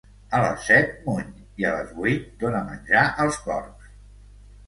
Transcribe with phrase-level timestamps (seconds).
[0.35, 1.27] A les set muny
[1.63, 3.93] i a les vuit dona menjar als porcs.